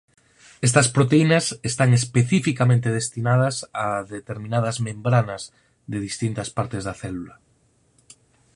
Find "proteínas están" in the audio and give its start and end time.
0.95-1.89